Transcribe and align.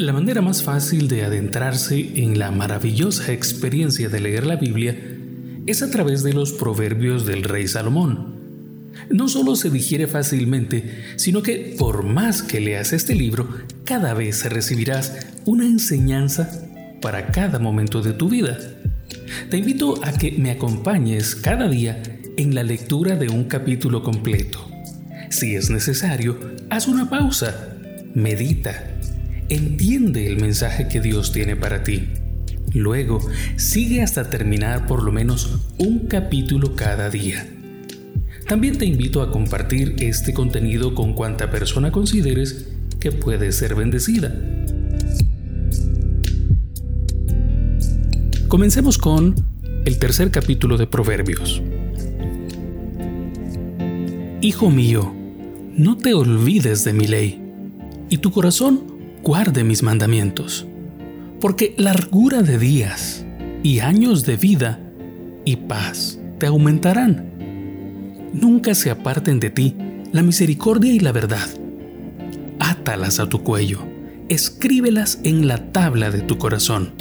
La 0.00 0.14
manera 0.14 0.40
más 0.40 0.62
fácil 0.62 1.08
de 1.08 1.24
adentrarse 1.24 2.22
en 2.22 2.38
la 2.38 2.50
maravillosa 2.50 3.34
experiencia 3.34 4.08
de 4.08 4.18
leer 4.18 4.46
la 4.46 4.56
Biblia 4.56 4.98
es 5.66 5.82
a 5.82 5.90
través 5.90 6.22
de 6.22 6.32
los 6.32 6.52
proverbios 6.52 7.26
del 7.26 7.42
rey 7.42 7.68
Salomón. 7.68 8.90
No 9.10 9.28
solo 9.28 9.56
se 9.56 9.68
digiere 9.68 10.06
fácilmente, 10.06 11.04
sino 11.16 11.42
que 11.42 11.76
por 11.78 12.02
más 12.02 12.42
que 12.42 12.60
leas 12.60 12.94
este 12.94 13.14
libro, 13.14 13.46
cada 13.84 14.14
vez 14.14 14.42
recibirás 14.50 15.26
una 15.44 15.66
enseñanza 15.66 16.50
para 17.02 17.26
cada 17.26 17.58
momento 17.58 18.00
de 18.00 18.14
tu 18.14 18.30
vida. 18.30 18.58
Te 19.50 19.58
invito 19.58 20.02
a 20.02 20.12
que 20.12 20.32
me 20.32 20.50
acompañes 20.50 21.34
cada 21.34 21.68
día 21.68 22.02
en 22.38 22.54
la 22.54 22.62
lectura 22.62 23.16
de 23.16 23.28
un 23.28 23.44
capítulo 23.44 24.02
completo. 24.02 24.66
Si 25.28 25.56
es 25.56 25.68
necesario, 25.68 26.38
haz 26.70 26.88
una 26.88 27.10
pausa, 27.10 27.76
medita 28.14 28.96
entiende 29.50 30.28
el 30.28 30.40
mensaje 30.40 30.88
que 30.88 31.00
Dios 31.00 31.32
tiene 31.32 31.56
para 31.56 31.82
ti. 31.82 32.08
Luego, 32.72 33.20
sigue 33.56 34.00
hasta 34.00 34.30
terminar 34.30 34.86
por 34.86 35.02
lo 35.02 35.10
menos 35.10 35.58
un 35.76 36.06
capítulo 36.06 36.76
cada 36.76 37.10
día. 37.10 37.46
También 38.46 38.78
te 38.78 38.86
invito 38.86 39.22
a 39.22 39.30
compartir 39.30 39.96
este 39.98 40.32
contenido 40.32 40.94
con 40.94 41.14
cuanta 41.14 41.50
persona 41.50 41.90
consideres 41.90 42.68
que 43.00 43.10
puede 43.10 43.50
ser 43.50 43.74
bendecida. 43.74 44.32
Comencemos 48.46 48.98
con 48.98 49.34
el 49.84 49.98
tercer 49.98 50.30
capítulo 50.30 50.76
de 50.76 50.86
Proverbios. 50.86 51.60
Hijo 54.40 54.70
mío, 54.70 55.12
no 55.76 55.96
te 55.96 56.14
olvides 56.14 56.84
de 56.84 56.92
mi 56.92 57.06
ley, 57.06 57.40
y 58.08 58.18
tu 58.18 58.32
corazón 58.32 58.89
guarde 59.22 59.64
mis 59.64 59.82
mandamientos, 59.82 60.66
porque 61.40 61.74
largura 61.76 62.42
de 62.42 62.58
días 62.58 63.24
y 63.62 63.80
años 63.80 64.24
de 64.24 64.36
vida 64.36 64.80
y 65.44 65.56
paz 65.56 66.18
te 66.38 66.46
aumentarán. 66.46 67.30
Nunca 68.32 68.74
se 68.74 68.90
aparten 68.90 69.40
de 69.40 69.50
ti 69.50 69.76
la 70.12 70.22
misericordia 70.22 70.92
y 70.92 71.00
la 71.00 71.12
verdad. 71.12 71.48
Átalas 72.58 73.20
a 73.20 73.28
tu 73.28 73.42
cuello, 73.42 73.80
escríbelas 74.28 75.20
en 75.24 75.48
la 75.48 75.72
tabla 75.72 76.10
de 76.10 76.20
tu 76.20 76.38
corazón, 76.38 76.92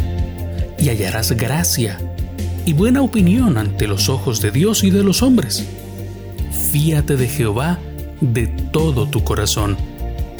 y 0.78 0.90
hallarás 0.90 1.32
gracia 1.34 1.98
y 2.66 2.74
buena 2.74 3.02
opinión 3.02 3.58
ante 3.58 3.88
los 3.88 4.10
ojos 4.10 4.42
de 4.42 4.52
Dios 4.52 4.84
y 4.84 4.92
de 4.92 5.04
los 5.04 5.22
hombres. 5.22 5.66
Fíate 6.72 7.18
de 7.18 7.28
Jehová 7.28 7.80
de 8.22 8.48
todo 8.48 9.08
tu 9.08 9.24
corazón 9.24 9.78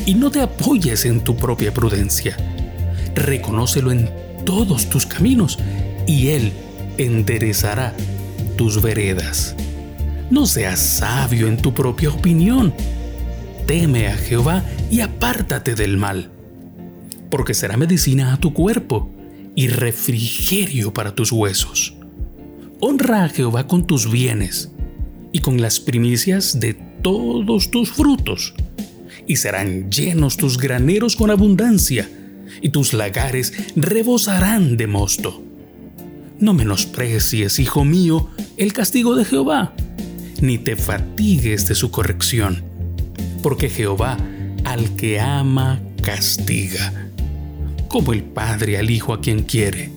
y 0.10 0.16
no 0.16 0.32
te 0.32 0.42
apoyes 0.42 1.06
en 1.06 1.24
tu 1.24 1.36
propia 1.36 1.72
prudencia. 1.72 2.36
Reconócelo 3.14 3.92
en 3.92 4.10
todos 4.44 4.90
tus 4.90 5.06
caminos 5.06 5.60
y 6.08 6.30
Él 6.30 6.52
enderezará 6.98 7.94
tus 8.58 8.82
veredas. 8.82 9.56
No 10.32 10.48
seas 10.48 10.80
sabio 10.80 11.48
en 11.48 11.58
tu 11.58 11.76
propia 11.76 12.10
opinión. 12.10 12.74
Teme 13.68 14.08
a 14.08 14.18
Jehová 14.18 14.64
y 14.90 15.02
apártate 15.02 15.76
del 15.76 15.98
mal, 15.98 16.32
porque 17.30 17.54
será 17.54 17.78
medicina 17.78 18.34
a 18.34 18.38
tu 18.38 18.52
cuerpo 18.52 19.12
y 19.54 19.68
refrigerio 19.68 20.92
para 20.92 21.14
tus 21.14 21.32
huesos. 21.32 21.94
Honra 22.80 23.26
a 23.26 23.30
Jehová 23.30 23.68
con 23.68 23.86
tus 23.86 24.12
bienes 24.12 24.72
y 25.32 25.42
con 25.42 25.62
las 25.62 25.80
primicias 25.80 26.60
de 26.60 26.74
todos 26.74 27.70
tus 27.70 27.92
frutos 27.92 28.56
y 29.30 29.36
serán 29.36 29.92
llenos 29.92 30.38
tus 30.38 30.58
graneros 30.58 31.16
con 31.16 31.30
abundancia, 31.30 32.10
y 32.62 32.70
tus 32.70 32.94
lagares 32.94 33.54
rebosarán 33.76 34.76
de 34.76 34.88
mosto. 34.88 35.44
No 36.40 36.56
menosprecies, 36.56 37.60
hijo 37.60 37.86
mío, 37.86 38.32
el 38.58 38.74
castigo 38.74 39.16
de 39.16 39.26
Jehová, 39.26 39.76
ni 40.42 40.58
te 40.58 40.76
fatigues 40.76 41.68
de 41.68 41.76
su 41.76 41.92
corrección, 41.92 42.64
porque 43.44 43.70
Jehová 43.70 44.18
al 44.66 44.96
que 44.96 45.20
ama 45.20 45.80
castiga, 46.02 47.12
como 47.88 48.14
el 48.14 48.24
Padre 48.24 48.80
al 48.80 48.90
Hijo 48.90 49.14
a 49.14 49.22
quien 49.22 49.44
quiere. 49.44 49.92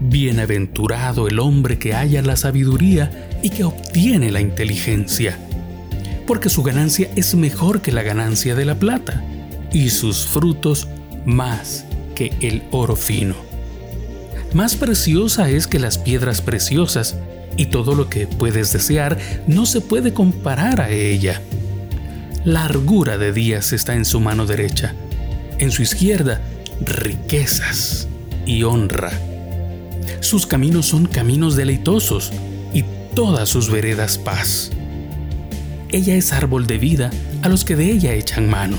Bienaventurado 0.00 1.28
el 1.28 1.38
hombre 1.38 1.78
que 1.78 1.92
halla 1.92 2.22
la 2.22 2.36
sabiduría 2.36 3.38
y 3.40 3.50
que 3.50 3.62
obtiene 3.62 4.32
la 4.32 4.40
inteligencia 4.40 5.38
porque 6.26 6.48
su 6.48 6.62
ganancia 6.62 7.10
es 7.16 7.34
mejor 7.34 7.82
que 7.82 7.92
la 7.92 8.02
ganancia 8.02 8.54
de 8.54 8.64
la 8.64 8.78
plata, 8.78 9.22
y 9.72 9.90
sus 9.90 10.26
frutos 10.26 10.88
más 11.24 11.84
que 12.14 12.32
el 12.40 12.62
oro 12.70 12.96
fino. 12.96 13.34
Más 14.52 14.76
preciosa 14.76 15.48
es 15.48 15.66
que 15.66 15.78
las 15.78 15.98
piedras 15.98 16.42
preciosas, 16.42 17.16
y 17.56 17.66
todo 17.66 17.94
lo 17.94 18.08
que 18.08 18.26
puedes 18.26 18.72
desear 18.72 19.18
no 19.46 19.66
se 19.66 19.80
puede 19.80 20.12
comparar 20.12 20.80
a 20.80 20.90
ella. 20.90 21.40
Largura 22.44 23.18
de 23.18 23.32
días 23.32 23.72
está 23.72 23.94
en 23.94 24.04
su 24.04 24.20
mano 24.20 24.46
derecha, 24.46 24.94
en 25.58 25.70
su 25.70 25.82
izquierda 25.82 26.40
riquezas 26.80 28.08
y 28.46 28.64
honra. 28.64 29.12
Sus 30.20 30.46
caminos 30.46 30.86
son 30.86 31.06
caminos 31.06 31.56
deleitosos 31.56 32.32
y 32.74 32.84
todas 33.14 33.48
sus 33.48 33.70
veredas 33.70 34.18
paz 34.18 34.71
ella 35.92 36.14
es 36.14 36.32
árbol 36.32 36.66
de 36.66 36.78
vida 36.78 37.10
a 37.42 37.48
los 37.48 37.64
que 37.64 37.76
de 37.76 37.90
ella 37.90 38.14
echan 38.14 38.48
mano, 38.48 38.78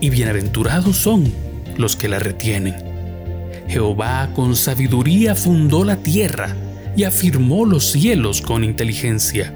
y 0.00 0.10
bienaventurados 0.10 0.96
son 0.96 1.32
los 1.76 1.96
que 1.96 2.08
la 2.08 2.18
retienen. 2.18 2.76
Jehová 3.68 4.30
con 4.34 4.54
sabiduría 4.54 5.34
fundó 5.34 5.84
la 5.84 5.96
tierra 5.96 6.56
y 6.96 7.04
afirmó 7.04 7.66
los 7.66 7.90
cielos 7.90 8.40
con 8.40 8.62
inteligencia. 8.62 9.54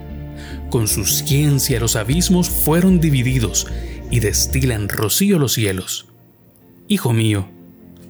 Con 0.68 0.88
su 0.88 1.04
ciencia 1.04 1.78
los 1.78 1.94
abismos 1.94 2.50
fueron 2.50 3.00
divididos 3.00 3.68
y 4.10 4.18
destilan 4.20 4.88
rocío 4.88 5.38
los 5.38 5.52
cielos. 5.52 6.06
Hijo 6.88 7.12
mío, 7.12 7.48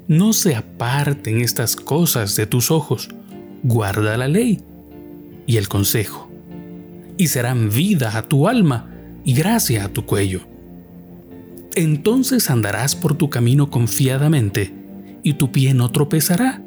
no 0.08 0.32
se 0.32 0.56
aparten 0.56 1.42
estas 1.42 1.76
cosas 1.76 2.34
de 2.34 2.46
tus 2.46 2.70
ojos, 2.70 3.10
guarda 3.62 4.16
la 4.16 4.26
ley 4.26 4.62
y 5.46 5.58
el 5.58 5.68
consejo 5.68 6.29
y 7.20 7.28
serán 7.28 7.68
vida 7.68 8.16
a 8.16 8.22
tu 8.22 8.48
alma 8.48 8.88
y 9.26 9.34
gracia 9.34 9.84
a 9.84 9.88
tu 9.90 10.06
cuello. 10.06 10.40
Entonces 11.74 12.48
andarás 12.48 12.96
por 12.96 13.14
tu 13.14 13.28
camino 13.28 13.68
confiadamente 13.68 14.72
y 15.22 15.34
tu 15.34 15.52
pie 15.52 15.74
no 15.74 15.90
tropezará. 15.90 16.62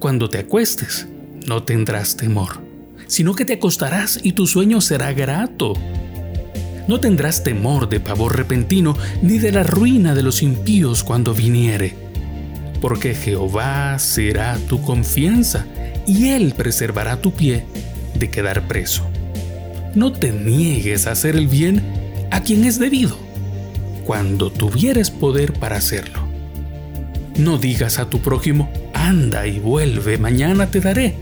Cuando 0.00 0.28
te 0.28 0.36
acuestes, 0.36 1.08
no 1.46 1.62
tendrás 1.62 2.14
temor, 2.14 2.60
sino 3.06 3.34
que 3.34 3.46
te 3.46 3.54
acostarás 3.54 4.20
y 4.22 4.32
tu 4.32 4.46
sueño 4.46 4.82
será 4.82 5.14
grato. 5.14 5.72
No 6.86 7.00
tendrás 7.00 7.42
temor 7.42 7.88
de 7.88 8.00
pavor 8.00 8.36
repentino 8.36 8.94
ni 9.22 9.38
de 9.38 9.50
la 9.50 9.62
ruina 9.62 10.14
de 10.14 10.24
los 10.24 10.42
impíos 10.42 11.02
cuando 11.02 11.32
viniere, 11.32 11.96
porque 12.82 13.14
Jehová 13.14 13.98
será 13.98 14.58
tu 14.68 14.82
confianza 14.82 15.64
y 16.06 16.28
Él 16.28 16.52
preservará 16.54 17.22
tu 17.22 17.32
pie 17.32 17.64
de 18.14 18.28
quedar 18.28 18.68
preso 18.68 19.08
no 19.96 20.12
te 20.12 20.32
niegues 20.32 21.06
a 21.06 21.12
hacer 21.12 21.36
el 21.36 21.48
bien 21.48 21.82
a 22.30 22.40
quien 22.42 22.64
es 22.64 22.78
debido, 22.78 23.16
cuando 24.04 24.50
tuvieres 24.50 25.10
poder 25.10 25.52
para 25.52 25.76
hacerlo. 25.76 26.20
No 27.36 27.58
digas 27.58 27.98
a 27.98 28.10
tu 28.10 28.20
prójimo, 28.20 28.70
anda 28.92 29.46
y 29.46 29.58
vuelve, 29.58 30.18
mañana 30.18 30.70
te 30.70 30.80
daré, 30.80 31.16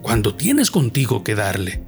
cuando 0.00 0.34
tienes 0.34 0.70
contigo 0.70 1.22
que 1.24 1.34
darle. 1.34 1.82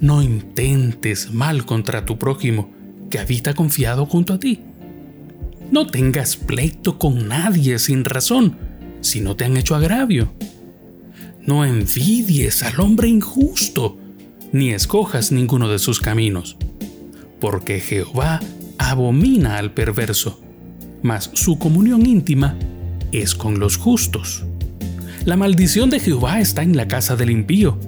No 0.00 0.22
intentes 0.22 1.30
mal 1.30 1.66
contra 1.66 2.06
tu 2.06 2.18
prójimo, 2.18 2.70
que 3.10 3.18
habita 3.18 3.54
confiado 3.54 4.06
junto 4.06 4.34
a 4.34 4.38
ti. 4.38 4.60
No 5.70 5.86
tengas 5.86 6.36
pleito 6.36 6.98
con 6.98 7.28
nadie 7.28 7.78
sin 7.78 8.04
razón, 8.04 8.56
si 9.02 9.20
no 9.20 9.36
te 9.36 9.44
han 9.44 9.56
hecho 9.56 9.74
agravio. 9.74 10.32
No 11.46 11.64
envidies 11.64 12.62
al 12.62 12.80
hombre 12.80 13.08
injusto, 13.08 13.99
ni 14.52 14.70
escojas 14.70 15.32
ninguno 15.32 15.68
de 15.68 15.78
sus 15.78 16.00
caminos, 16.00 16.56
porque 17.40 17.80
Jehová 17.80 18.40
abomina 18.78 19.58
al 19.58 19.72
perverso, 19.72 20.40
mas 21.02 21.30
su 21.34 21.58
comunión 21.58 22.06
íntima 22.06 22.56
es 23.12 23.34
con 23.34 23.58
los 23.58 23.76
justos. 23.76 24.44
La 25.24 25.36
maldición 25.36 25.90
de 25.90 26.00
Jehová 26.00 26.40
está 26.40 26.62
en 26.62 26.76
la 26.76 26.88
casa 26.88 27.16
del 27.16 27.30
impío, 27.30 27.78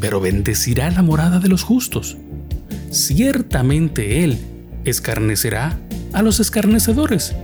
pero 0.00 0.20
bendecirá 0.20 0.90
la 0.90 1.02
morada 1.02 1.40
de 1.40 1.48
los 1.48 1.62
justos. 1.62 2.16
Ciertamente 2.90 4.24
Él 4.24 4.38
escarnecerá 4.84 5.78
a 6.12 6.22
los 6.22 6.40
escarnecedores 6.40 7.34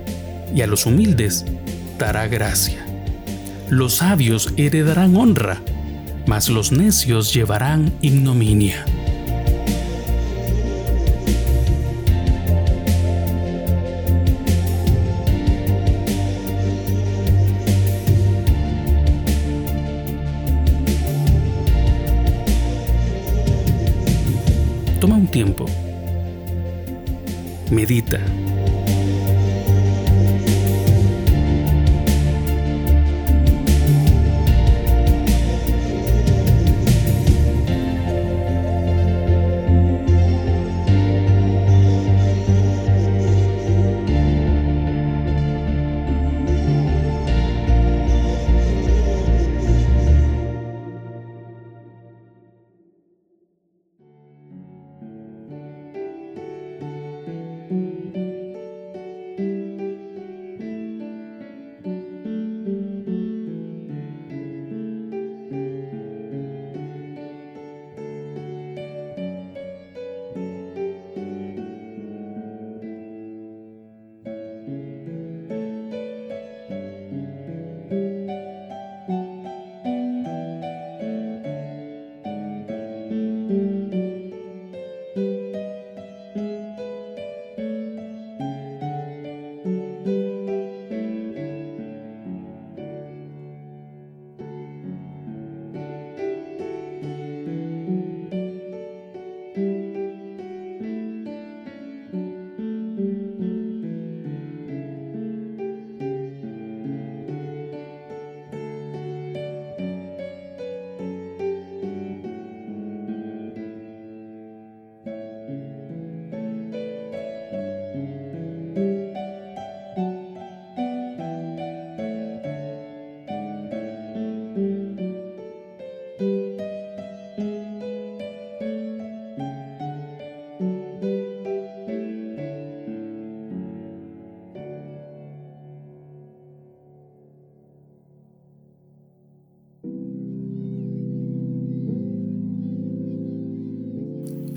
y 0.54 0.62
a 0.62 0.66
los 0.66 0.86
humildes 0.86 1.44
dará 1.98 2.26
gracia. 2.28 2.84
Los 3.68 3.96
sabios 3.96 4.52
heredarán 4.56 5.16
honra 5.16 5.60
mas 6.26 6.48
los 6.48 6.72
necios 6.72 7.32
llevarán 7.32 7.92
ignominia. 8.02 8.84
Toma 25.00 25.16
un 25.16 25.28
tiempo. 25.28 25.66
Medita. 27.70 28.20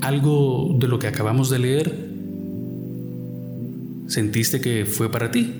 Algo 0.00 0.76
de 0.78 0.88
lo 0.88 0.98
que 0.98 1.06
acabamos 1.06 1.50
de 1.50 1.58
leer 1.58 2.10
sentiste 4.10 4.60
que 4.60 4.84
fue 4.86 5.10
para 5.10 5.30
ti. 5.30 5.54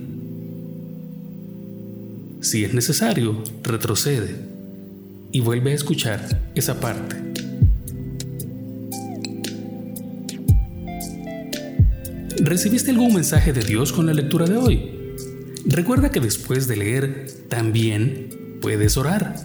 Si 2.40 2.64
es 2.64 2.74
necesario, 2.74 3.42
retrocede 3.62 4.34
y 5.30 5.40
vuelve 5.40 5.72
a 5.72 5.74
escuchar 5.74 6.50
esa 6.54 6.80
parte. 6.80 7.16
¿Recibiste 12.42 12.90
algún 12.90 13.14
mensaje 13.14 13.52
de 13.52 13.62
Dios 13.62 13.92
con 13.92 14.06
la 14.06 14.14
lectura 14.14 14.46
de 14.46 14.56
hoy? 14.56 14.90
Recuerda 15.66 16.10
que 16.10 16.20
después 16.20 16.66
de 16.66 16.76
leer 16.76 17.26
también 17.48 18.58
puedes 18.60 18.96
orar, 18.96 19.36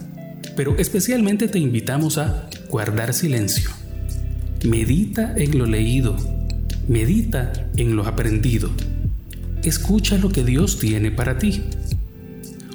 pero 0.56 0.76
especialmente 0.78 1.46
te 1.46 1.58
invitamos 1.58 2.18
a 2.18 2.48
guardar 2.70 3.12
silencio. 3.12 3.70
Medita 4.66 5.32
en 5.36 5.58
lo 5.58 5.66
leído, 5.66 6.16
medita 6.88 7.52
en 7.76 7.94
lo 7.94 8.04
aprendido. 8.04 8.68
Escucha 9.62 10.18
lo 10.18 10.30
que 10.30 10.42
Dios 10.42 10.80
tiene 10.80 11.12
para 11.12 11.38
ti. 11.38 11.62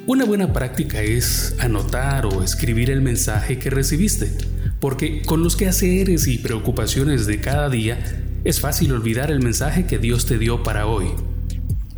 Una 0.06 0.24
buena 0.24 0.54
práctica 0.54 1.02
es 1.02 1.54
anotar 1.58 2.24
o 2.24 2.42
escribir 2.42 2.90
el 2.90 3.02
mensaje 3.02 3.58
que 3.58 3.68
recibiste, 3.68 4.32
porque 4.80 5.20
con 5.20 5.42
los 5.42 5.54
quehaceres 5.54 6.26
y 6.28 6.38
preocupaciones 6.38 7.26
de 7.26 7.40
cada 7.40 7.68
día 7.68 7.98
es 8.42 8.58
fácil 8.58 8.92
olvidar 8.92 9.30
el 9.30 9.40
mensaje 9.40 9.84
que 9.84 9.98
Dios 9.98 10.24
te 10.24 10.38
dio 10.38 10.62
para 10.62 10.86
hoy. 10.86 11.08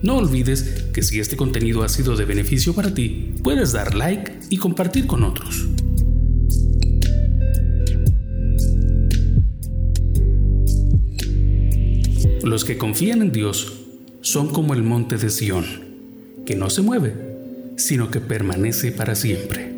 No 0.02 0.16
olvides 0.16 0.86
que 0.92 1.04
si 1.04 1.20
este 1.20 1.36
contenido 1.36 1.84
ha 1.84 1.88
sido 1.88 2.16
de 2.16 2.24
beneficio 2.24 2.74
para 2.74 2.92
ti, 2.92 3.32
puedes 3.44 3.70
dar 3.70 3.94
like 3.94 4.40
y 4.50 4.56
compartir 4.56 5.06
con 5.06 5.22
otros. 5.22 5.68
Los 12.44 12.66
que 12.66 12.76
confían 12.76 13.22
en 13.22 13.32
Dios 13.32 13.72
son 14.20 14.48
como 14.50 14.74
el 14.74 14.82
monte 14.82 15.16
de 15.16 15.30
Sión, 15.30 15.64
que 16.44 16.54
no 16.54 16.68
se 16.68 16.82
mueve, 16.82 17.14
sino 17.76 18.10
que 18.10 18.20
permanece 18.20 18.92
para 18.92 19.14
siempre. 19.14 19.73